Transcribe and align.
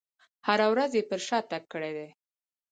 هره 0.47 0.67
ورځ 0.73 0.91
یې 0.97 1.03
پر 1.09 1.19
شا 1.27 1.39
تګ 1.51 1.63
کړی 1.73 1.91
دی. 1.97 2.09